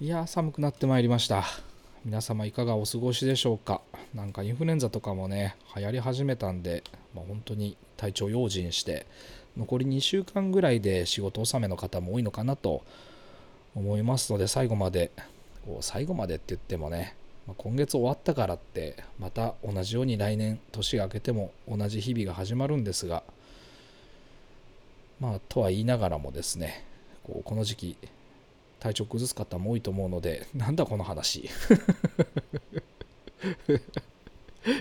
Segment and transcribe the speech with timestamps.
[0.00, 1.42] いや寒くなってまいりました。
[2.04, 3.80] 皆様いかがお過ごしでしょうか？
[4.14, 6.84] なんかインフルエンザとかもね流行り始めたんで、
[7.16, 9.06] まあ、本当に体調用心して
[9.56, 12.84] 残り2週間ぐらいで仕事納めの方も多いのかなと
[13.74, 15.10] 思いますので最後まで
[15.80, 17.16] 最後までって言ってもね、
[17.48, 23.24] ま、今月終わったからってまた同じように来年年が明けても同じ日々が始まるんですが
[25.18, 26.84] まあとは言いながらもですね
[27.24, 27.96] こうこの時期
[28.80, 31.48] 体調崩す方も多いと思うので なんだこの話。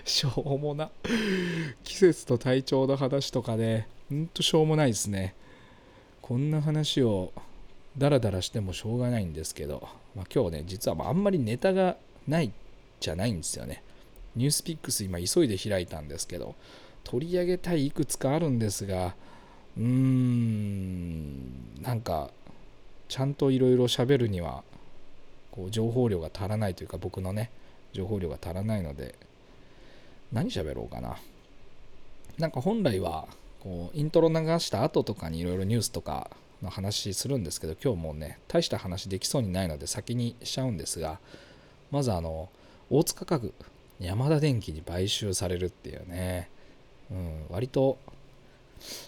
[0.04, 0.90] しょうもな。
[1.84, 3.88] 季節と体調の話とかね。
[4.10, 5.36] ほんとしょうもないですね。
[6.22, 7.32] こんな話を
[7.98, 12.52] ダラダラしてもしょうがないんですけど、まあ、今日ね実はあんまりネタがない
[13.00, 13.84] じゃないんですよね。
[14.36, 16.56] ニュースピックス今急いで開いたんですけど
[17.04, 19.16] 取り上げたいいくつかあるんですが
[19.78, 22.30] うーんなんか
[23.08, 24.64] ちゃんといろいろ喋るには
[25.52, 27.50] こう情報量が足らないというか僕のね
[27.94, 29.16] 情報量が足らないので
[30.32, 31.18] 何喋ろうかな。
[32.38, 33.28] なんか本来は
[33.62, 36.30] こうイントロ流した後とかにいろいろニュースとか
[36.62, 41.20] の話するんですけど今日もね大した話できそうにないので先にしちゃうんですが
[41.92, 42.50] まずあの
[42.90, 43.54] 大塚家具
[44.00, 46.50] 山田電機に買収されるっていうね、
[47.12, 47.98] うん、割と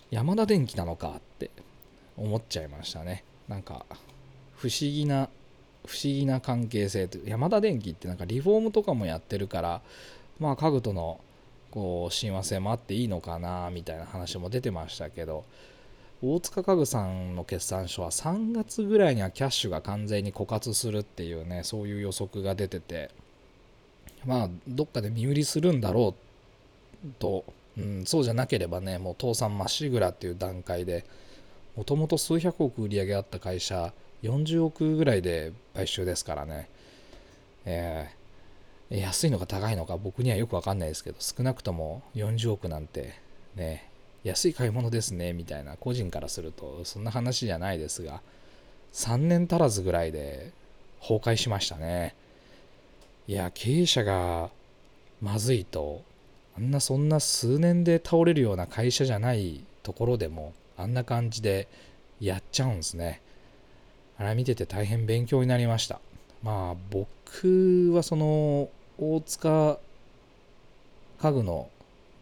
[0.09, 1.51] 山田電機なのかって
[2.17, 3.23] 思っちゃいましたね。
[3.49, 3.85] なんか
[4.55, 5.27] 不思議な
[5.85, 9.81] 不思議な関係性と山田電機ってなんかリフォームとかもやってるから
[10.39, 11.19] まあ家具との
[11.71, 15.45] こう親和性もあっていいのかなみたいな話も出てましたけど
[16.21, 23.09] 大塚家具さんの決算書は3月ぐらいにはキャッシュが完全に枯渇するっていうねそういう予測が出てて
[24.25, 26.13] まあどっかで身売りするんだろ
[27.05, 27.45] うと、
[27.77, 31.05] うん、そうじゃなければねもう倒産まっしぐらっていう段階で
[31.79, 36.67] もともと数百億売り上げあった会社40億ぐらいで買収ですからね、
[37.63, 43.13] えー、安いのか高いのか僕にはよく分かんないですけど少なくとも40億なんて
[43.55, 43.89] ね
[44.25, 48.19] 安い買い物ですねみたいな個人からするとそんな話じゃないですが
[48.91, 50.51] 3年足らずぐらいで
[50.99, 52.13] 崩壊しましたね。
[53.29, 54.49] いや経営者が
[55.21, 56.01] まずいと
[56.57, 61.67] あんなそんな数年で倒れるような会社じゃないところでもあんな感じで
[62.19, 63.21] やっちゃうんですね。
[64.17, 65.99] あれ見てて大変勉強になりました。
[66.43, 69.79] まあ僕はその大塚
[71.21, 71.69] 家具の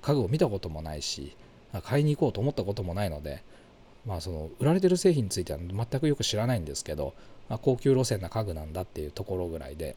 [0.02, 1.36] 家具を見たこともないし
[1.84, 3.44] 買いに行こうと思ったこともないので
[4.06, 7.14] まあその売られてる製品については全くよく知らないんですけど、
[7.50, 9.96] まあ、高級路線な家具なんだっていうところぐらいで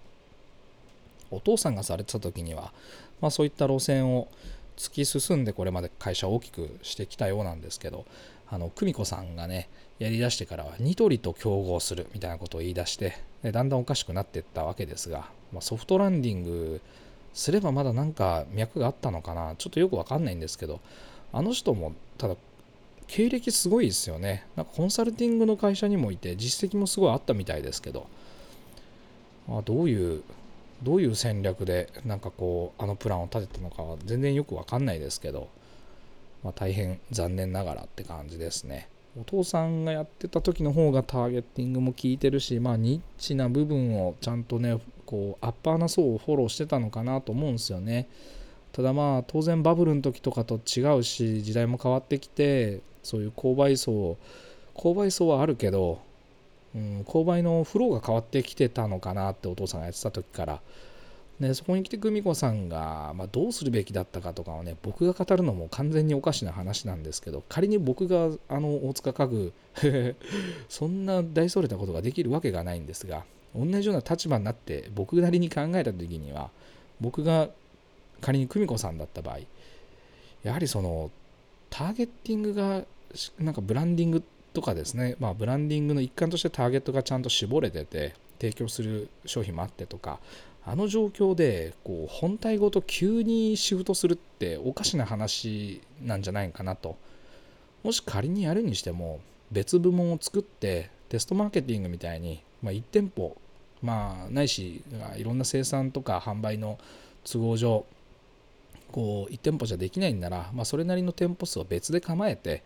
[1.31, 2.73] お父さんがされてた時には、
[3.21, 4.29] まあ、そういった路線を
[4.77, 8.05] 突き進んでこれまで会社を大きくしてきたようなんですけど
[8.51, 9.69] あの久美子さんがね
[9.99, 16.81] やりだしてからはニトリと競合するみたいなことを言い出してでだんだんおかしくなっていったわけですが、まあ、ソフトランディング
[17.33, 20.81] すればまだなんか脈があったのかなちょっとよくわかんないんですけど
[21.33, 22.35] あの人もただ
[23.07, 24.47] 経歴すごいですよね。
[24.55, 28.07] なんかコンサルティングの会社にもいて実績もすごいあったみたいですけど、
[29.49, 30.23] まあ、どういう
[30.85, 35.49] どういう戦略でなんかこうあのプランを立てたのかは全然よくわかんないですけど、
[36.43, 38.89] まあ、大変残念ながらって感じですね。
[39.21, 48.09] お父さんがやってた時の方がターゲッティングも効いてるしまあニッチな部分をちゃんとねこうアッパーな層をフォローしてたのかなと思うんですよね。
[48.73, 54.17] ただまあ当然バブルの時とかと違うし時代も変わってきてそういう購買層
[54.77, 56.01] 購買層はあるけど
[56.75, 60.61] うん、購買のフローが変わってきてたのかなってお父さんがやってた時から
[61.41, 69.53] でそこに来て久美子さんが、まあ、どうするべきだったかとかをね僕が語るのも完全におかしな話なんですけど仮に僕があの大塚家具
[70.69, 73.25] そんな大それたことができるわけがないんですが
[73.57, 76.51] 同じような立場になって僕なりに考えた時には
[77.01, 77.49] 僕が
[78.21, 79.39] 仮に久美子さんだった場合
[80.43, 81.11] やはりその
[81.71, 82.85] ターゲッティングが
[83.39, 84.23] なんかブランディング
[84.53, 90.19] とかですね、まあ、ブランディングの一環としてターゲットがちゃんと絞れてて提供する商品もあってとか
[90.71, 96.97] あの状況でこう本体ごと急にシフトするっておかしな話なんじゃないかなと。
[97.83, 99.19] もし仮にやるにしても
[99.51, 103.37] 別部門を作ってテストマーケティングみたいに、まあ、1店舗、
[103.83, 104.85] まあ、ないし
[105.17, 106.79] いろんな生産とか販売の
[107.25, 107.85] 都合上
[108.93, 112.63] こう1店舗じゃできないんなら、まあ、それなりの店舗数を別で構えて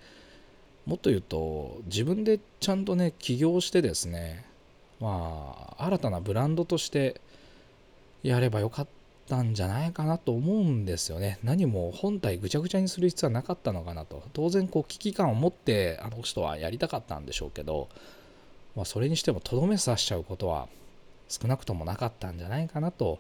[0.85, 4.45] もっと言うと自分でちゃんとね起業してですね
[5.01, 7.23] まあ新たなブランドとして
[8.25, 8.89] やればよかっ
[9.29, 17.89] たんじゃないかなと思うんですよね何も本体ぐちゃぐちゃにする必要はなかったのかなと当然こう危機感を持ってあの人はやりたかったんでしょうけど、
[18.75, 20.69] まあ、それにしてもとどめさしちゃうことは
[21.29, 23.19] 少なくともなかったんじゃないかなと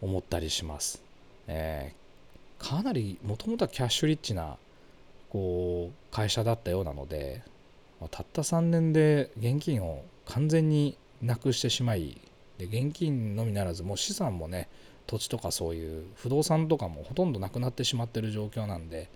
[0.00, 1.02] 思ったりします。
[1.46, 4.56] えー、かなりもともとはキャッシュリッチな
[5.30, 7.42] こう会社だったようなので
[8.00, 12.20] またった3年で現金を完全になくしてしまい
[12.58, 14.68] で現金のみならずもう資産もね
[15.06, 19.08] 土地とかそういう不動産とかもほとんどなくなってしまってる状況なんで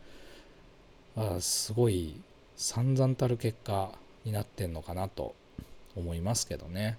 [1.17, 2.15] あすごい
[2.57, 3.91] 散々たる結果
[4.25, 5.35] になってんのかなと
[5.97, 6.99] 思いますけどね。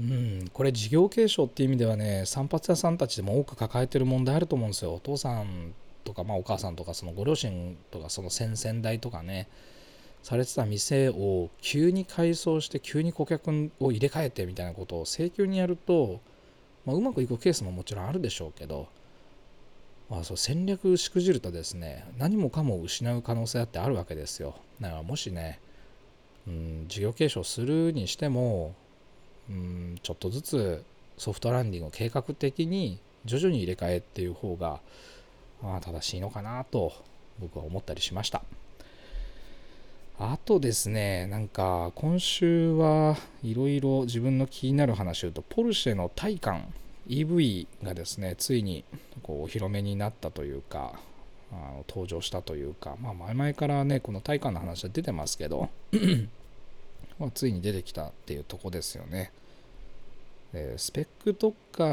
[0.00, 5.74] うん、これ事業継承っていう意味ではね散髪屋さんたちでも多く抱えてる問題あると思うんですよお父さん
[6.04, 9.46] とか、まあ、お母さんとかそのご両親とかその先々代とかね
[10.22, 16.20] されてた店を急に改装して急に顧客を入れ替えてみたいなことを請求にやると、
[16.84, 18.88] まあ、うまくいくケースももちろんあるでしょうけど、
[20.10, 24.54] まあ、そう戦略しくじるとですね何もかも失う可能性だってあるわけですよ。
[24.80, 25.58] だからもしね、
[26.46, 28.74] うん、事業継承するにしても
[29.48, 30.84] うんちょっとずつ
[31.16, 34.80] ソフトランディングを計画的に徐々に入れ替えっていう方が、
[35.62, 36.92] まあ、正しいのかなと
[37.38, 38.42] 僕は思ったりしました。
[40.22, 46.74] あとですねなんか今週はいろいろ自分の気になる話を言うとポルシェのタイカン
[47.08, 48.84] EV がですねついに
[49.22, 51.00] こうお披露目になったというか
[51.50, 55.70] あの登場したというか、まあ、前々からねこのタイカンの話は出てますけど
[57.18, 59.30] まあ、ついに出てきたっていうとこですよね。
[60.54, 61.84] えスペックとか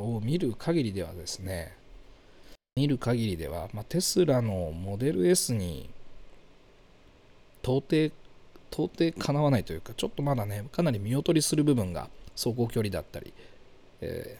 [0.00, 1.76] を見る限りではですね、
[2.76, 5.90] 見る限りでは、まあ、テスラのモデル S に
[7.64, 8.12] 到底、
[8.70, 13.32] 到底かなわないというか、ちょっとまだね、かなり見劣りする部分が走行距離だったり、
[14.00, 14.38] え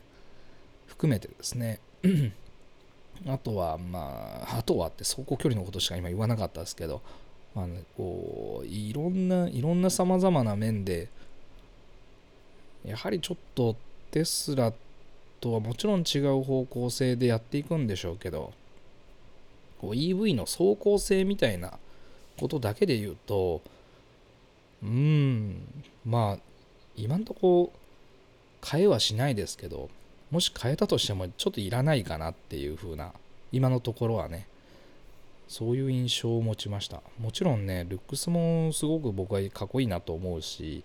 [0.87, 1.81] ー、含めてですね、
[3.27, 7.01] あとは、まあ、あとはって走行距離のことしか今言わなかったですけど、
[7.55, 11.09] まあね、こういろんないろんなさまざまな面で
[12.85, 13.77] やはりちょっと
[14.11, 14.73] テスラ
[15.41, 18.53] とはもちろん違う方向性でやっていくんでしょうけど
[19.81, 21.79] こう EV の走行性みたいな
[22.39, 23.63] ことだけで言うと
[24.83, 25.63] うん
[26.05, 26.39] まあ
[26.97, 27.73] 今んとこ
[28.65, 29.89] 変えはしないですけど
[30.31, 33.13] もし変えたとしてもちょっといらないかなっていう風な
[33.53, 34.47] 今のところはね
[35.49, 37.03] そういう印象を持ちました。
[37.21, 40.83] もちろんねルックスもすごく僕はかっこいいなと思うし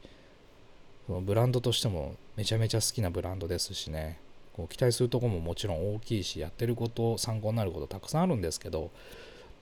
[1.07, 4.19] ブランドとしてもめちゃめちゃ好きなブランドですしね
[4.53, 8.91] こう期待するとこももちろん大きいしやってること参考になることたくさんあるんですけど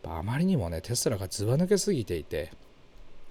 [0.04, 2.52] あまりにもねテスラがずば抜けすぎていて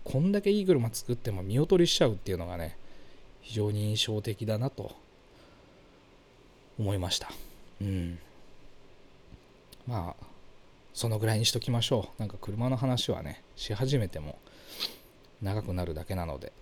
[0.05, 2.77] こんだけいい車作っても見劣りしちゃうっていうのがね
[3.41, 4.95] 非常に印象的だなと
[6.79, 7.31] 思いました。
[7.81, 8.19] うん。
[9.87, 10.27] まあ
[10.93, 12.21] そのぐらいにしときましょう。
[12.21, 14.39] なんか車の話はねし始めても
[15.43, 16.53] 長くなるだけなので。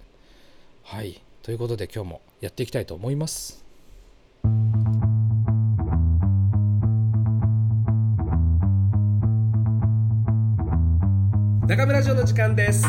[0.82, 1.20] はい。
[1.42, 3.63] ということで今日もやっていきたいと思います。
[11.74, 12.86] 中村城の時間です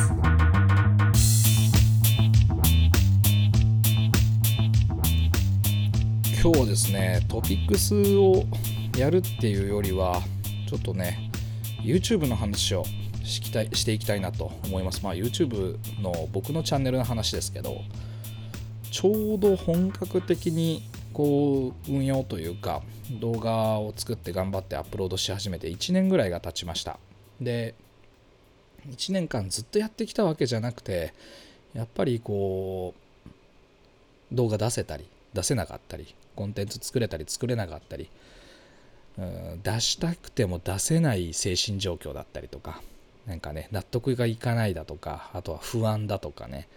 [6.40, 8.44] 今日はですねトピックスを
[8.96, 10.22] やるっていうよりは
[10.70, 11.32] ちょっとね
[11.82, 12.86] YouTube の話を
[13.24, 15.04] したいしていきたいなと思います。
[15.04, 17.82] まあ、YouTube の僕のチャンネルの話ですけど、
[18.92, 22.84] ちょうど本格的にこう運用というか
[23.20, 27.00] 動画を作って頑張ってアップロードし始めて1年ぐらいが経ちました。
[27.42, 27.74] で、
[28.90, 31.14] 1年間ずっとやってきたわけじゃなくて、
[31.74, 32.94] やっぱりこ
[34.32, 38.10] う動画出せたり出せなかったりコンテンツ作れたり作れなかったり
[39.64, 42.82] 出したくても出せない精神状況だったりとか
[43.28, 46.68] なんかね納得がいかないだとかあとは不安だとかね、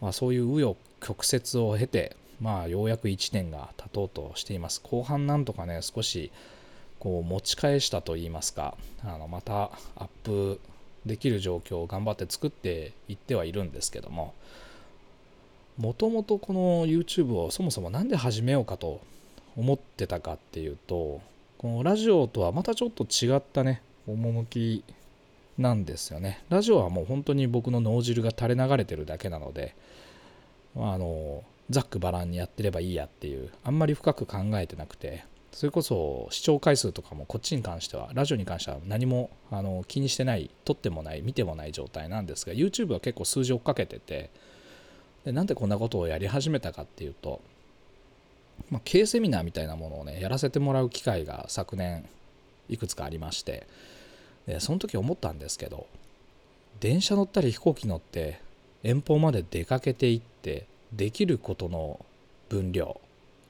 [0.00, 4.80] まあ、そういう紆余曲折を経てまあようやく1年が経とうとしています。
[4.82, 6.32] 後半なんとかね少し
[6.98, 10.60] こう持ち返したといいますかあのまたアップ
[11.06, 14.34] できる状況を頑張って作っていってはいるんですけども
[15.78, 19.00] もともとこの YouTube をそもそも何で始めようかと
[19.56, 21.20] 思ってたかっていうと
[21.58, 24.84] このラジオとはまたちょっと違ったね趣
[25.58, 26.42] なんですよね。
[26.48, 29.74] ラジオはもう本当に僕の脳汁が垂れ流れてるだけなので、
[30.74, 44.30] まあ、あのざっくばらんにやってればいいやっていうあんまり深く考えてなくてそれこそ視聴回数とかもこっちに関してはラジオに関しては何もあの気にしてない撮ってもない見てもない状態なんですが YouTube は結構数字追っかけてて
[45.24, 47.40] でなんでこんなことをやり始めたかっていうと
[48.70, 52.04] まあ、経営セミナーみたいなものをねやらせてもらう機会が昨年
[52.68, 53.66] いくつかありまして
[54.46, 55.86] でその時思ったんですけど
[56.80, 58.40] 電車乗ったり飛行機乗って
[58.82, 62.04] 遠方まで出かけていってできることの
[62.48, 63.00] 分量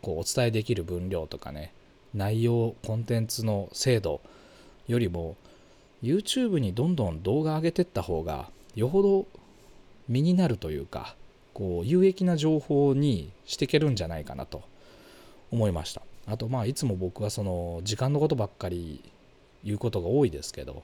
[0.02, 1.73] こうお伝えできる分量とかね
[2.14, 4.21] 内容コンテンツの精度
[4.88, 5.37] よりも
[6.02, 9.26] YouTube にどんどん動画上げてった方がよほど
[10.09, 11.14] 身になるというか
[11.54, 14.62] こう有益な情報にしていけるんじゃないかなと
[15.50, 16.02] 思いました。
[16.26, 19.02] あとまあいつも僕はその時間のことばっかり
[19.64, 20.83] 言うことが多いですけど、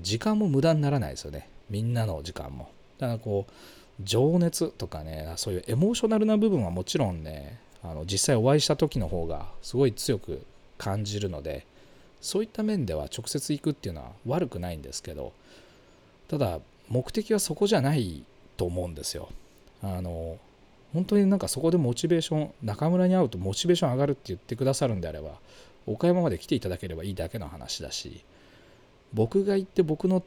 [0.00, 1.48] 時間も無駄にならないですよね。
[1.70, 2.70] みんなの時間も。
[2.98, 3.52] だからこう
[4.02, 10.44] 情熱とかねそういうエモーショナルな部分はもちろんねあの実際お会いした時の方がすごい強く
[10.78, 11.66] 感じるので
[12.20, 15.32] そういった面では直接行くっていうのは悪くないんですけど
[16.28, 18.24] ただ目的はそこじゃない
[18.56, 19.28] と思うんですよ。
[19.82, 20.38] あの
[20.94, 25.32] 本当になんかそこでモチベーション中村に会うとモチベーション上がるって言ってくださるんであれば
[25.86, 28.22] 岡山まで来ていただければいいだけの話だし
[29.12, 30.20] 僕が行って僕の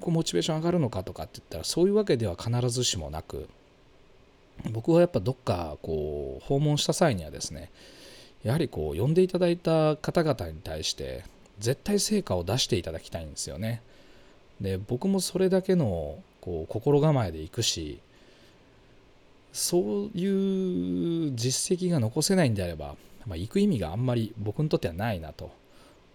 [0.00, 3.48] こうモチベーション上がるのかとかって言ったらそういうわけでは必ずしもなく
[4.70, 7.70] 僕はやっぱどっかこう訪問した際にはですね
[8.42, 11.24] やはりこう呼んでいただいた方々に対して
[11.58, 13.82] 絶対成果を出していただきたいんですよね。
[14.60, 18.00] で僕もそれだけのこう心構えでいくし
[19.52, 19.82] そう
[20.18, 22.96] いう実績が残せないんであれば、
[23.26, 25.50] まあ、行く意味があんまり僕にとってはないなと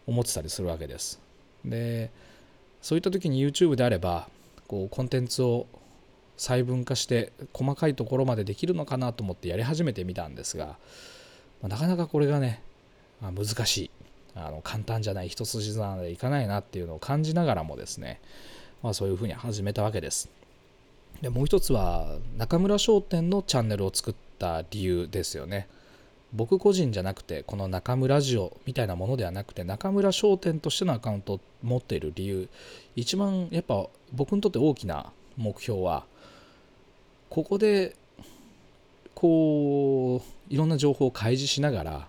[0.07, 1.19] 思ってたりするわけです。
[1.65, 2.11] で
[2.81, 4.27] そういった時に YouTube であれば
[4.67, 5.67] こうコンテンツを
[6.39, 10.77] 細分化して細かいところまでできるのかなと思ってやり始めてみたんですが、
[11.61, 12.63] ま、なかなかこれがね、
[13.21, 13.91] まあ、難しい
[14.35, 18.21] あの簡単じゃない一筋縄でいかないなっていうのを感じながらもですね、
[18.81, 20.29] まあ、そういうふうに始めたわけです。
[21.21, 25.67] でもう一つは中村商店のチャンネルを作った理由ですよね。
[26.31, 32.47] 僕個人じゃなくてこの中村ジオみたいなものではなくて中村商店としてのアカウントを持っている理由
[32.95, 36.05] 一番やっぱ僕にとって大きな目標は
[37.29, 37.95] ここで
[39.13, 42.07] こういろんな情報を開示しながら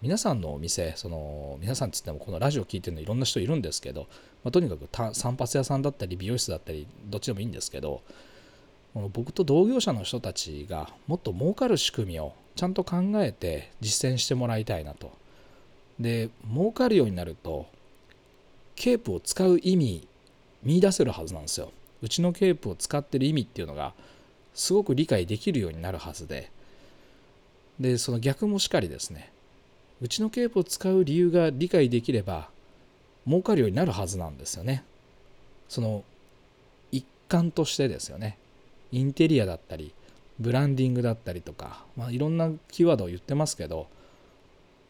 [0.00, 4.02] 皆さんのお店その皆さんつってもこのラジオ聞いてるのいろんな人いるんですけど、
[4.44, 8.02] まあ、とにかく散髪屋さんだったり美容室だったりどっちでもいいんですけど
[9.12, 15.12] 僕と同業者の人たちがもっと儲かる仕組みをちゃんと考えて実践してもらいたいなと。
[16.00, 17.66] で儲かるようになると
[18.76, 20.06] ケープを使う意味
[20.62, 21.72] 見出せるはずなんですよ。
[22.02, 23.92] うちのケープを使ってる意味っていうのが
[24.58, 26.50] すごく理解できるようになるはずで。
[27.78, 29.30] でその逆もしかりですね。
[30.02, 32.48] うちのケープを使う理由が理解できれば
[33.24, 34.82] 儲かるようになるはずなんですよね。
[35.68, 36.02] その
[36.90, 38.36] 一環としてですよね。
[38.90, 39.92] インテリアだったり
[40.40, 43.86] ブランディングだったりとか、まあ、いろんなキーワードを言ってますけど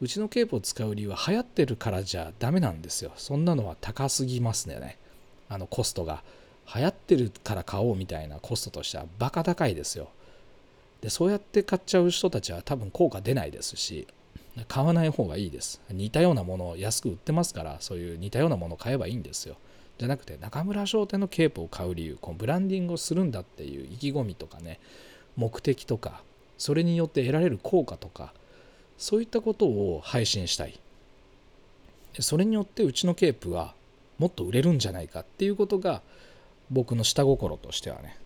[0.00, 3.12] うちのケープを使う理由は流行ってるからじゃダメなんですよ。
[3.16, 4.96] そんなのは高すぎますね。
[5.50, 6.22] あのコストが。
[6.74, 10.08] 流行ってるから買おうみたいなコストとしてはバカ高いですよ。
[11.00, 14.08] でそうやって買っちゃう人たちは多分効果出ないですし
[14.66, 15.80] 買わない方がいいです。
[15.90, 19.56] 似たようなものを安く売ってますからそういう似たようなものを買えばいいんですよ。
[19.98, 24.78] じゃなくて中村商店のケープを買う理由このブランディングをするんだっていう意気込みとかね
[25.36, 26.22] 目的とか
[26.56, 28.32] それによって得られる効果とか
[28.96, 30.78] そういったことを配信したい。
[32.20, 33.74] それによってうちのケープは
[34.18, 36.02] もっと売れるんじゃないかっていうことが
[36.70, 38.16] 僕の下心としてはね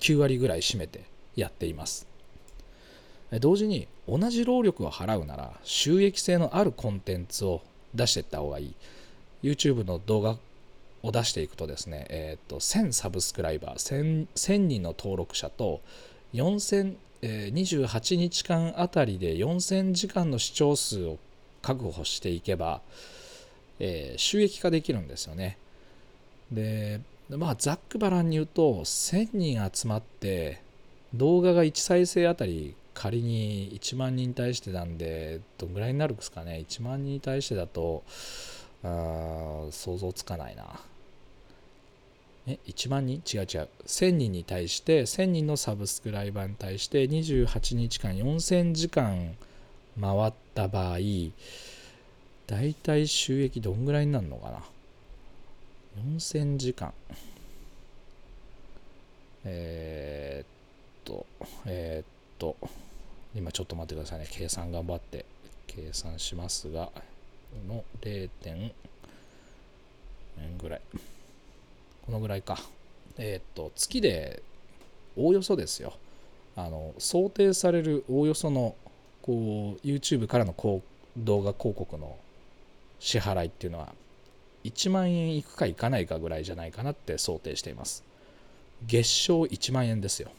[0.00, 1.04] 9割ぐらい占めて
[1.36, 2.06] やっています
[3.40, 7.62] 同時に同じ労力を払うなら収益性のあるコンテンツを
[7.94, 8.74] 出していった方がいい
[9.42, 10.36] YouTube の動画
[11.02, 15.80] を出していくとですね、えー、と1000サブスクライバー 1000, 1000人の登録者と
[16.34, 21.18] 4000、えー、28日間あたりで4000時間の視聴数を
[21.60, 22.80] 確保していけば、
[23.78, 25.56] えー、収益化できるんですよね。
[26.50, 27.00] で
[27.36, 30.60] まあざっくばらんに言うと1000人集まって
[31.14, 36.64] 動画が1再生あたり仮に1万人に対してなんでどんぐらいになるんですかね。
[36.68, 38.02] 1万人に対してだと
[38.84, 40.64] あ想像つかないな。
[42.46, 43.22] え1万人？
[43.32, 43.68] 違う違う。
[43.86, 49.36] 1000人に対して1000人のサブスクライバーに対して28日間4000時間
[50.00, 50.98] 回った場合
[52.46, 54.62] だいたい収益どんぐらいになるのかな。
[55.98, 56.92] 4000時間
[59.44, 60.48] えー、っ
[61.04, 61.26] と
[61.66, 62.06] えー、っ
[62.38, 62.56] と
[63.34, 65.24] 今ちょっと待ってくださいね計算頑張って
[65.66, 66.90] 計算しますが
[67.68, 68.28] の 0.
[68.42, 68.72] 点
[70.58, 70.80] ぐらい
[72.06, 72.58] このぐらいか。
[73.18, 74.42] えー、っと、月で
[75.16, 75.94] おおよそですよ。
[76.56, 78.74] あの想定されるおおよその
[79.22, 80.82] こう YouTube からのこ
[81.16, 82.18] う動画広告の
[82.98, 83.94] 支払いっていうのは
[84.64, 88.04] 1万円いくかいかないかぐらいじゃないかなって想定しています。
[88.86, 90.30] 月賞1万円ですよ。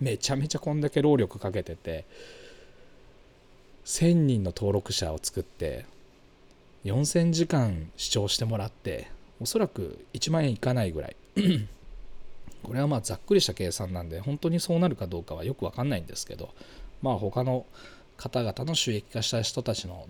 [0.00, 2.04] めちゃめちゃこんだけ労力かけてて
[3.84, 5.86] 1000人の登録者を作って
[6.84, 9.08] 4000時間視聴してもらって
[9.40, 11.16] おそらく1万円いかないぐらい
[12.64, 16.52] これはまあざっくりした計算なんで本当にそうなるかどうかはよく分かんないんですけど
[17.00, 17.64] まあ他の
[18.16, 20.06] 方々の収益化した人たちの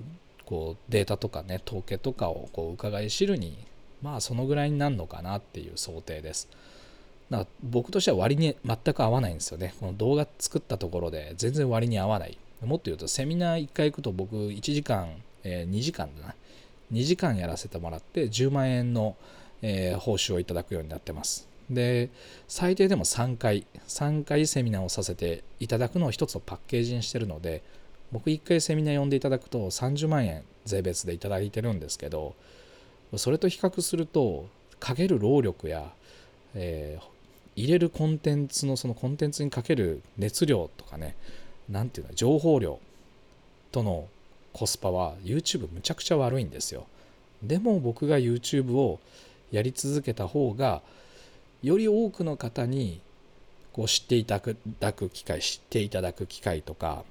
[0.52, 3.56] こうデータとかね統計とかをこう伺い知るに
[4.02, 6.46] まあそのぐらいになるのかなっていう想定です。
[7.30, 9.74] だから僕としては割に全く合わないんですよね。
[9.80, 12.36] この動画作ったところで全然割に合わない。
[12.62, 15.08] もっと言うとセミナー1回行くと僕1時間、
[15.42, 16.34] えー、2時間だな。
[16.92, 19.16] 2時間やらせてもらって10万円の、
[19.62, 21.48] えー、報酬をいただくようになってます。
[21.70, 22.10] で
[22.46, 27.62] 最低でも3回3回セミナーをさせていただくのを一つのパッケージにしてるので
[28.12, 32.34] 僕1回セミナー呼んでいただくと30万円税別でいただいてるんですけど
[33.16, 34.46] それと比較すると
[34.78, 35.92] かける労力や、
[36.54, 37.04] えー、
[37.56, 41.16] 入れるコンテンツのそのコンテンツにかける熱量とかね
[41.68, 42.78] 何ていうの情報量
[43.70, 44.08] との
[44.52, 46.86] コスパは YouTube むちゃくちゃ悪いんですよ。
[47.42, 49.00] でも僕が YouTube を
[49.50, 50.82] やり続けた方が
[51.62, 53.00] より多くの方に
[53.72, 54.40] こう知っていた
[54.80, 57.04] だく機会知っていただく機会とか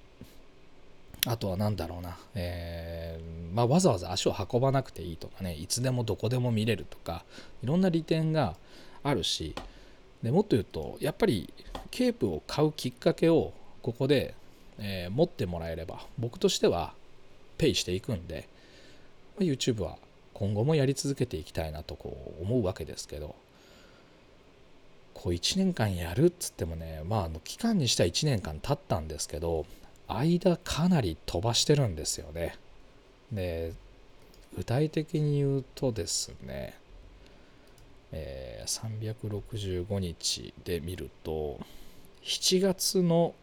[1.25, 5.53] あとは何だろうな、えー、まあ、わざわざ足を運ばなくていいとかね。
[5.53, 7.23] いつでもどこでも見れるとか。
[7.63, 8.55] いろんな利点が
[9.03, 9.53] あるし。
[10.23, 11.51] でもっと言うとやっぱり
[11.89, 14.35] ケープを買うきっかけをここで、
[14.77, 16.93] えー、持ってもらえれば僕としては
[17.57, 18.47] ペイしていくんで
[19.39, 19.97] ま YouTube は
[20.35, 23.35] 今後もやり続けていきたいなとこう思うわけですけど。
[25.13, 29.67] こう1年間やるっつってもねまああの期間にしたら1年間経ったんですけど
[30.17, 32.55] 間かなり飛ばしてるんですよね。
[33.31, 33.73] で
[34.55, 36.73] 具体的に言うとですね、
[38.11, 41.59] えー、365日で見ると
[42.23, 43.33] 7月の、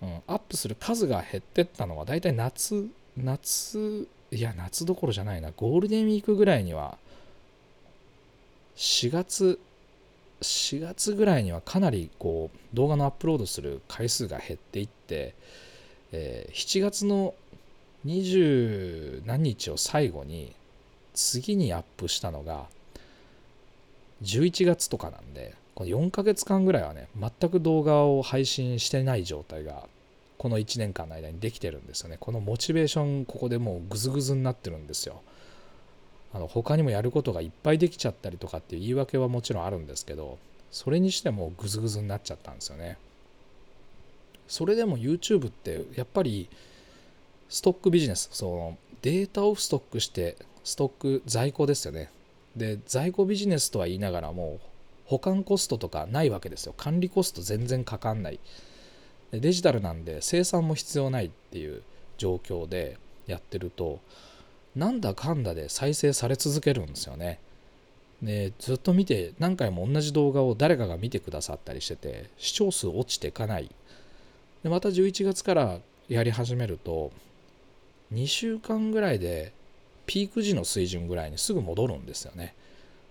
[0.00, 6.96] うん、アップする数が減ってったのはだいたい夏夏いや夏どころじゃないなゴールデンウィークぐらいには
[8.76, 9.58] 4月
[10.42, 15.34] 4月ぐらいにはかなりこう動画のアップロードする回数が減っていって、
[16.12, 17.34] えー、7月の
[18.06, 20.54] 20何日を最後に
[21.14, 22.66] 次にアップしたのが
[24.22, 29.84] 11月とかなんでこの4ヶ月間ぐらいはね全く動画を配信してない状態が
[30.38, 32.16] この1年間の間にできてるんですよね。
[32.18, 35.22] このモチベーションここでもうグズグズになってるんですよ。
[36.34, 40.38] あの他にもやることがいっぱいできちゃったりとかっていう言い訳はもちろんあるんですけど
[40.70, 42.96] それにしてもグズグズになっちゃったんですよね。
[44.48, 46.48] それでも YouTube ってやっぱり
[47.48, 52.10] ストックビジネスそのデータをストックしてストック在庫ですよね。
[52.56, 54.60] で在庫ビジネスとは言いながらも
[55.06, 56.74] 保管コストとかないわけですよ。
[56.76, 58.40] 管理コスト全然かかんない。
[59.32, 61.82] デジタルなんで生産も必要ないっていう
[62.18, 64.00] 状況でやってると
[64.76, 67.38] なんだかんだで再生され続けるんですよね。
[68.22, 73.68] でずっと見て何回も同じ動画を誰かが見てくださったりしてて視聴数落ちていかない
[74.62, 77.10] でまた11月からやり始めると
[78.14, 79.52] 2週間ぐらいで
[80.06, 82.54] ピーク時の水準ぐらいにすぐ戻るんですよね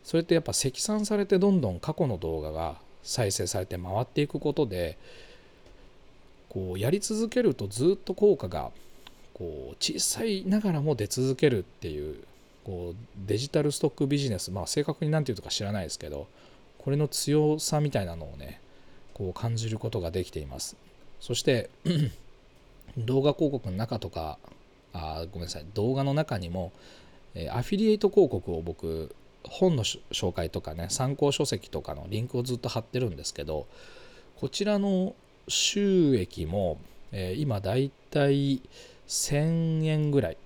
[0.03, 4.97] それってやっぱ積算されてどんどん過去の動画が再生されて回っていくことで
[6.49, 8.71] こうやり続けるとずっと効果が
[9.33, 12.23] こう小さいながらも出続けるっていう
[12.63, 16.27] こうデジタルストックビジネスまあ正確に何て言うとか知らないですけど
[16.77, 18.59] これの強さみたいなのをね
[19.13, 20.75] こう感じることができています。
[21.19, 21.69] そして
[22.97, 24.37] 動画広告の中とか
[24.93, 26.71] あごめんなさい動画の中にも、
[27.35, 33.67] えアフィリエイト広告を僕本の紹介とかね参考書籍とかのリンクをずっと貼ってるんですけど
[34.35, 35.15] こちらの
[35.47, 36.79] 収益も、
[37.11, 38.61] えー、今だいたい
[39.11, 40.37] 1000円ぐらい。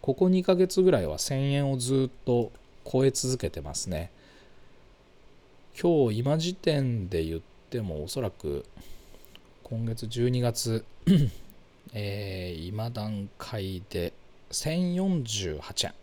[0.00, 2.52] ここ2ヶ月ぐらいは1000円をずっと
[2.90, 4.12] 超え続けてますね。
[5.78, 8.64] 今日今時点で言ってもおそらく
[9.64, 10.84] 今月12月
[11.92, 14.12] えー、今段階で
[14.52, 15.94] 1048円。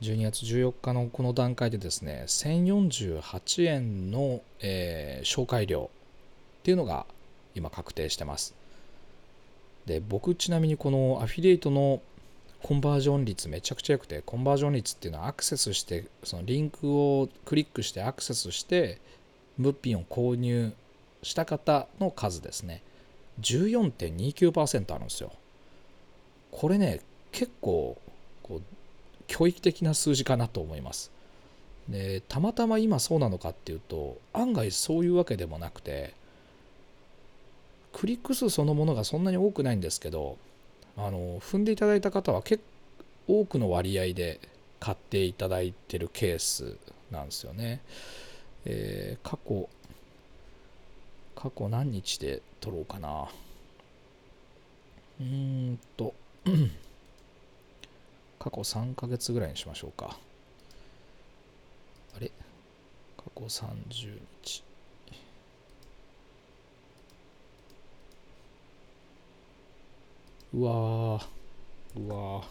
[0.00, 5.90] 12月14日のこの段階でですね1048円の、えー、紹介料
[6.60, 7.04] っていうのが
[7.54, 8.59] 今確定してます。
[9.90, 12.00] で僕ちなみにこのアフィリエイトの
[12.62, 19.00] コンバージョン率めちゃくちゃ良くてコンバージョン率っていうのはアクセスしてそのリンクをクリックしてアクセスして
[19.58, 20.72] 物品を購入
[21.24, 22.82] した方の数ですね。
[23.40, 25.32] 14.29%あるんですよ。
[26.52, 27.00] これね
[27.32, 27.98] 結構
[28.44, 28.62] こう
[29.26, 31.10] 教育的な数字かなと思います。
[31.88, 36.14] でたまたま今そうなのかっていうと案外そういうわけでもなくて
[37.92, 40.38] クリック数そのものがそんなに多くないんですけど
[40.96, 42.62] あの踏んでいただいた方は結
[43.26, 44.40] 構多くの割合で
[44.80, 46.76] 買っていただいてるケース
[47.10, 47.80] なんですよね。
[48.64, 49.68] えー、過去
[51.36, 53.28] 過去何日で撮ろうかな。
[55.20, 56.12] うーんと
[58.38, 60.18] 過去3ヶ月ぐらいにしましょうか。
[62.16, 62.30] あれ？
[63.16, 64.69] 過去30日。
[70.52, 71.20] うわ、
[71.96, 72.44] うわ。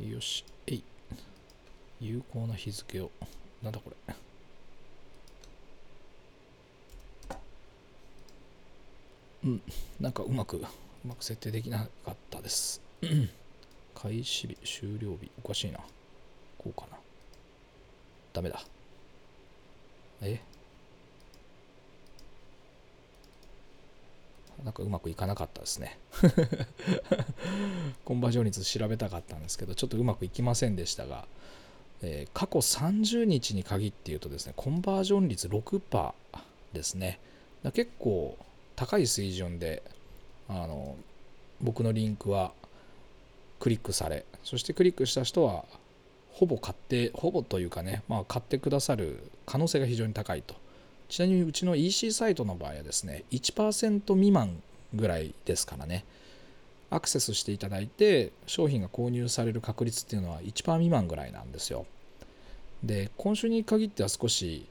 [0.00, 0.82] よし、えい。
[2.00, 3.10] 有効な日付を。
[3.62, 4.14] なんだこれ。
[9.44, 9.62] うん、
[10.00, 10.66] なんかうまく、う
[11.06, 12.80] まく設定できなかったです。
[13.94, 15.78] 開始日、終了日、おかしいな。
[16.58, 16.98] こうかな。
[18.32, 18.60] ダメだ。
[20.20, 20.40] え？
[24.64, 25.98] なんかうまくいかなかったですね。
[28.04, 31.26] コンバージョン率調べたかったんですけどちょっとうまくいきませんでしたが、
[32.02, 36.12] えー、過去30日に限って言うとですねコンバージョン率6%
[36.72, 37.18] ですね。
[37.74, 38.36] 結構
[38.76, 39.82] 高い水準で
[40.48, 40.96] あの
[41.60, 42.52] 僕のリンクは
[43.60, 45.64] クリックされそしてクリックした人は
[46.32, 50.56] ほぼ買ってほぼというかね、まあ、買ってくださる可能性が非常に高いと。
[51.12, 54.62] ちなみにうちの EC サイトの場合はですね、1%未満
[54.94, 56.06] ぐらいですからね、
[56.88, 61.84] アクセスしていただいて、商品が購入される確率っていうのは1%未満ぐらいなんですよ。
[62.82, 64.64] で、今週に限っては少し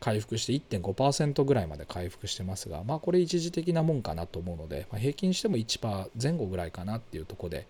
[0.00, 7.66] 回復して1.5%ぐらいまで回復してますが、まあこれ一時的なもんかなと思うので、まあ、平均しても1%前後ぐらいかなっていうところで、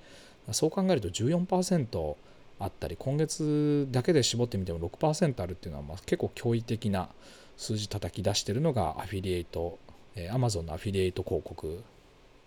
[0.53, 2.15] そう考えると14%
[2.61, 7.09] あったり、今月だけで絞ってみても6%あるっていうのはまあ結構驚異的な
[7.57, 9.79] 数字叩き出してるのがアフィリエイト、
[10.15, 11.83] え Amazon のアフィリエイト広告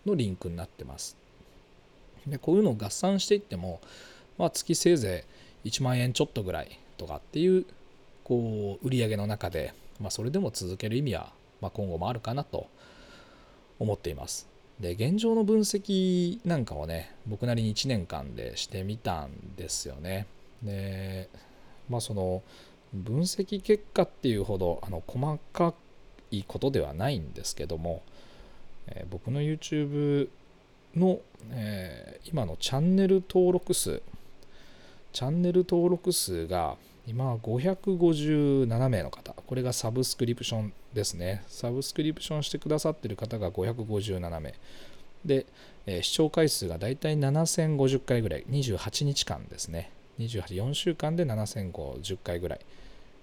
[0.06, 1.18] のリンクになってます。
[2.28, 3.82] でこういうのを合算していっても、
[4.38, 5.26] まあ、月せいぜ
[5.64, 7.66] い1万円ちょっとぐらいとかっていう
[8.24, 12.68] こう売り上げの中で、まあ、それでも続ける意味は、まあ、今後もあるかなと
[13.80, 14.48] 思っています。
[14.80, 20.28] で現状の分析なんかをね僕なりに1年間でしてみたんですよね。
[20.62, 21.30] で
[21.90, 22.42] まあその
[22.94, 25.74] 分析結果っていうほどあの細か
[26.32, 28.04] いことではないんですけども、
[28.88, 30.30] え、僕の YouTube
[30.96, 31.20] の、
[31.52, 34.02] え、今のチャンネル登録数
[35.16, 36.76] チャンネル登録数が
[37.08, 39.34] 今557名の方。
[39.34, 41.44] これがサブスクリプションですね。
[41.48, 44.54] サブスクリプションしてくださってる方が557名
[45.24, 45.46] で、
[45.86, 48.44] え、視聴回数がだいたい7050回ぐらい。
[48.50, 49.92] 28日間ですね。
[50.20, 52.60] 284週間で7050回ぐらい。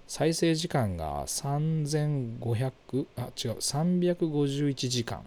[0.07, 5.23] 再生時間が3500あ違う351時間。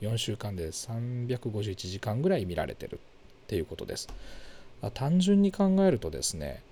[0.00, 2.96] 4週間で351時間ぐらい見られてる
[3.44, 4.08] っていうことです。
[4.92, 6.62] 単純に考えるとですね、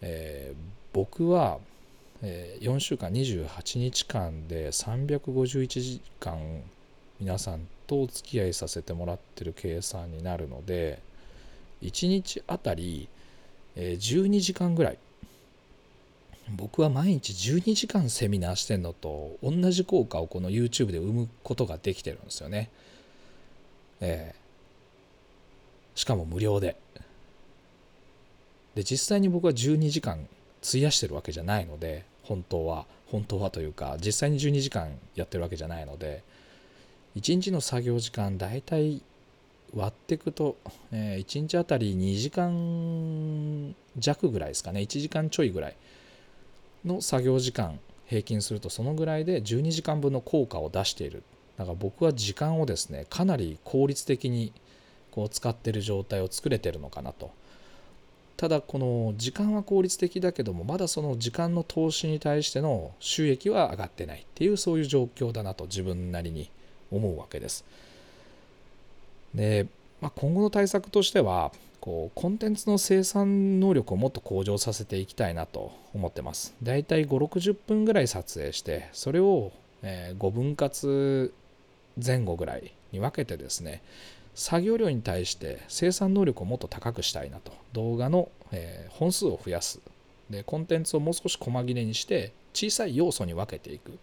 [0.00, 0.56] えー、
[0.92, 1.58] 僕は、
[2.22, 6.62] 4週間28日間で351時間
[7.18, 11.00] 皆さんとお付き合いさせてもらってる計算になるので
[11.82, 13.08] 1日あたり、
[13.76, 14.98] え、12時間ぐらい
[16.50, 22.70] 僕は毎日12時間セミナーしてんのと同じ効果をこの YouTube で生むことができてるんですよね。
[24.00, 26.76] えー、しかも無料で。
[28.74, 30.26] で実際に僕は12時間
[30.66, 36.22] 費やしてるわけじゃないので本当は本当はというか実際に12時間やってるわけじゃないので
[37.16, 39.02] 1日の作業時間大体
[39.74, 40.56] 割っていくと、
[40.92, 44.80] えー、1日あたり2時間弱ぐらいですかね。
[44.80, 45.76] 1時間ちょいぐらい
[46.84, 51.22] の作業時間平均するとそのぐらいで12時間分の効果を出している。
[51.56, 54.52] だから僕は時間をですねかなり効率的に
[55.10, 57.30] こう使ってる状態を作れてるのかなと。
[58.36, 66.50] ただこの時間は効率的だけどもまだその時間の投資に対しての収益は上がってないっていうそういう状況だなと自分なりに
[66.90, 67.64] 思うわけです。
[69.34, 69.66] で、
[70.00, 76.54] まあ、今後の対策としてはこうコンテンツの生産能力をもっと向上させていきたいなと思ってます。
[76.62, 79.50] だいたい5、60分ぐらい撮影して、それを、
[79.82, 81.34] え5分割
[82.02, 83.82] 前後ぐらいに分けてですね、
[84.36, 87.52] 作業量に対して生産能力をもっと高くしたいなと。
[87.72, 89.80] 動画の、え本数を増やす。
[90.30, 93.98] で、コンテンツをもう少し細切れにして、小さい要素に分けていく。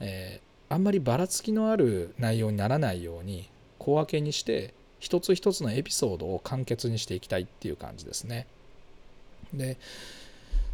[0.00, 3.50] えー、あんまりばらつきのある内容にならないように
[3.82, 8.46] 小分けにして一つ一つのエピソードを簡潔にしていきたいっていう感じですね。
[9.52, 9.76] で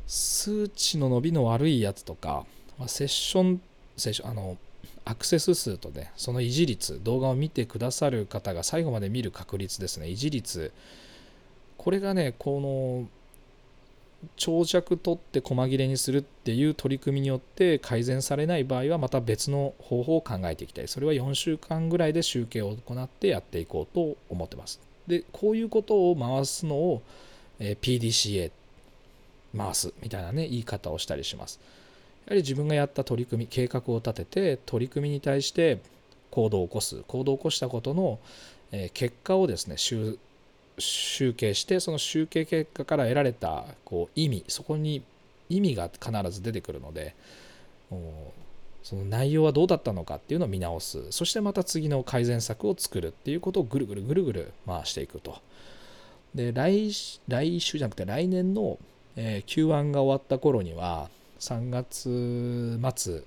[0.06, 2.46] 数値の伸びの悪いやつとか、
[2.78, 3.60] まセッション
[3.96, 4.56] 最初あの
[5.04, 10.72] アクセス数とねその維持率動画を見てくださる方が最後まで見る確率ですね維持率
[11.78, 13.08] これがねこの
[14.36, 20.88] 長尺取って細切れにするっていう取り組みによって改善されない場合はまた別の方法を考えていきたい。
[20.88, 24.80] それは4週間ぐらいで集計を行ってやっていこうと思ってます。
[25.06, 27.02] でこういうことを回すのを、
[27.60, 28.50] え PDCA
[29.56, 31.60] 回すみたいなね言い方をしたりします。
[32.26, 35.80] やはり自分がやった取り組み計画を立てて取り組みに対して
[36.30, 37.02] 行動を起こす。
[37.06, 38.18] 行動を起こしたことの
[38.92, 39.76] 結果をですね
[40.78, 45.02] 集計してその集計結果から得られたこう意味そこに
[45.48, 47.14] 意味が必ず出てくるので
[48.82, 51.10] その内容はどうだったのかっていうのを見直す。
[51.10, 55.42] そしてまた次の改善策を作るっていうことをぐるぐるぐるぐる回していくと。
[56.34, 56.90] で来
[57.28, 58.78] 来週じゃなくて来年の、
[59.16, 61.10] え、Q1 が終わった頃には
[61.40, 63.22] 3月末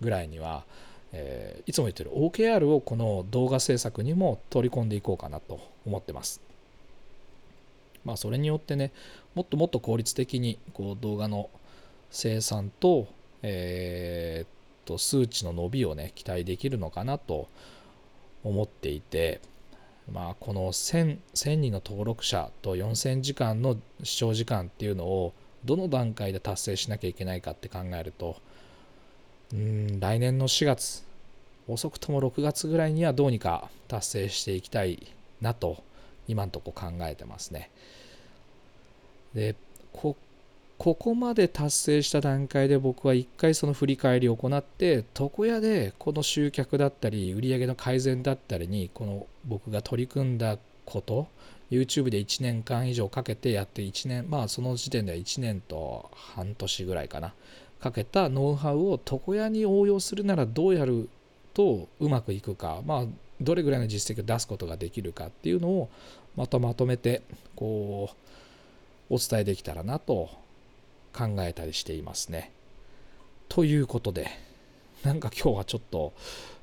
[0.00, 0.64] ぐらいには、
[1.12, 6.40] え、いつも言ってる OKR をこの動画制作にも取り込んでいこうかなと思ってます。
[8.06, 8.92] まあ、それによってね
[9.34, 11.50] もっともっと効率的にこう動画の
[12.10, 13.08] 生産と,、
[13.42, 17.48] えー、と数値の伸びをね期待できるのかなと
[18.44, 19.40] 思っていて、
[20.10, 28.36] まあ、この 1000, 1000人の登録者と4000時間の視聴時間っていうのをどの段階で達成しなきゃいけないかって考えると
[29.52, 31.04] うん来年の4月
[31.66, 35.08] 遅くとも6月ぐらいにはどうにか達成していきたい
[35.40, 35.82] なと
[36.28, 37.70] 今んとこ考えてますね。
[39.34, 39.54] で
[39.92, 40.16] こ
[40.78, 51.28] ここまで達成した段階で僕は一回その振り返りを行って床屋でこの集客だったり売り上げの改善だったりにこの僕が取り組んだこと
[51.70, 57.32] YouTube で1年間以上かけてやって1年まあその時点では1年と半年ぐらいかな
[57.80, 61.08] かけたノウハウを床屋に応用するならどうやる
[61.54, 63.04] とうまくいくかまあ
[63.40, 65.90] どれぐらいの実績を出すことができるかっていうのを
[66.36, 67.22] またまとめて
[67.54, 68.10] こ
[69.10, 70.30] うお伝えできたらなと
[71.12, 72.52] 考えたりしていますね。
[73.48, 74.28] ということで
[75.04, 76.12] なんか今日はちょっと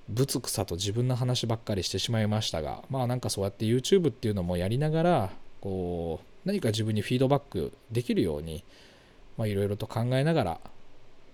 [0.09, 5.29] ぶつくさと自分の話ばっかりしてしまいましたがまあなんかそうやって YouTube っていうのもやりながら
[5.61, 8.63] こう何か自分にフィードバックできるように
[9.39, 10.59] いろいろと考えながら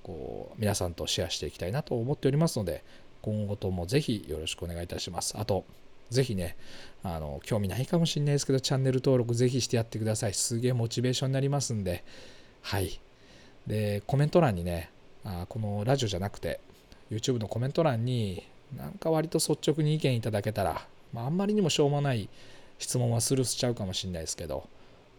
[0.03, 2.83] こう皆さんとシェアしていきたいなと思っておりますので
[3.21, 5.37] 今後ともぜひよろしくお願いいたします。
[5.37, 5.65] あと、
[6.09, 6.57] ぜひね、
[7.03, 10.33] あの、興味ないかもしれないですけど、チャンネル登録ぜひしてやってください。
[10.33, 12.03] すげえモチベーションになりますんで、
[12.61, 12.99] はい。
[13.67, 14.89] で、コメント欄にね、
[15.23, 16.59] あこのラジオじゃなくて、
[17.11, 22.29] YouTube のコメント欄に、なんか割と率直に意見いただけたら、まあ、あんまりにもしょうもない
[22.77, 24.67] 質問はスルーしちゃうかもしれないですけど、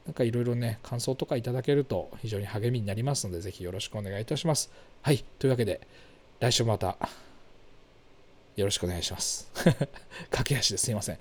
[0.07, 4.71] なんかいろいろね、感想とかいただけると非常に励みになりますので、ぜひよろしくお願いいたします。
[5.03, 5.25] はい。
[5.39, 5.81] というわけで、
[6.41, 6.97] 来週また
[8.61, 9.49] よろしくお願いします。
[10.31, 11.19] 駆け足ですいません。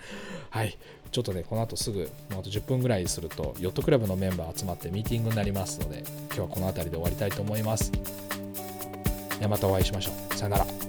[0.49, 0.77] はい。
[1.11, 7.91] ちょっとね、この後すぐ、あと10分ぐらいすると、ヨットクラブのメンバー集まってミーティングになりますので、今日はこの辺りで終わりたいと思います。
[7.91, 7.99] で
[9.45, 10.35] はまたお会いしましょう。
[10.35, 10.88] さよなら。